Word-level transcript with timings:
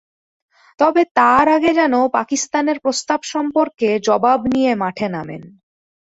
তবে 0.79 1.01
তার 1.13 1.45
আগে 1.49 1.71
যেন 1.73 1.93
পাকিস্তানের 2.13 2.77
প্রস্তাব 2.79 3.19
সম্পর্কে 3.25 3.89
জবাব 4.07 4.39
নিয়ে 4.53 4.71
মাঠে 4.75 5.07
নামেন। 5.09 5.43